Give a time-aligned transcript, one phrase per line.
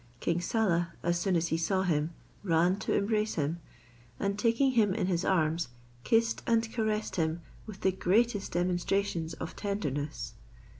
[0.19, 2.11] King Saleh as soon as he saw him,
[2.41, 3.59] ran to embrace him,
[4.19, 5.67] and taking him in his arms,
[6.03, 10.33] kissed and caressed him with the greatest demonstrations of tenderness.